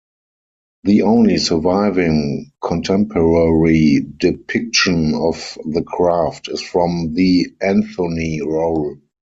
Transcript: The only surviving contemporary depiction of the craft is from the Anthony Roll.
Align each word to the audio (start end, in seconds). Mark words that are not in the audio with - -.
The 0.83 1.03
only 1.03 1.37
surviving 1.37 2.53
contemporary 2.59 3.99
depiction 4.17 5.13
of 5.13 5.55
the 5.63 5.83
craft 5.83 6.49
is 6.49 6.59
from 6.59 7.13
the 7.13 7.53
Anthony 7.61 8.41
Roll. 8.41 8.97